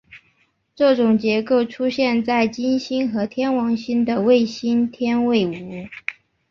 [0.73, 5.87] 这种结构出现在金星和天王星的卫星天卫五。